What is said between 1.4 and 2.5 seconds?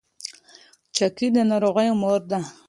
ناروغیو مور ده.